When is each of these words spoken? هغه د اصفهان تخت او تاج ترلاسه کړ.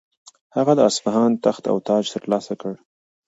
هغه 0.55 0.73
د 0.77 0.81
اصفهان 0.89 1.31
تخت 1.45 1.63
او 1.71 1.77
تاج 1.87 2.05
ترلاسه 2.15 2.53
کړ. 2.61 2.73